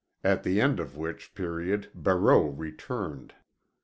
[0.23, 3.35] At the end of which period Barreau returned.